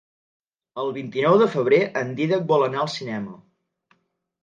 [0.83, 3.41] El vint-i-nou de febrer en Dídac vol anar al cinema.